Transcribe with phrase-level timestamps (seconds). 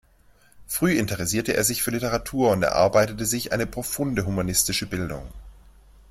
[0.65, 5.31] Früh interessierte er sich für Literatur und erarbeitete sich eine profunde humanistische Bildung.